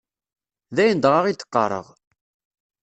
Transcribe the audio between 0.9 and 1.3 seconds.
dɣa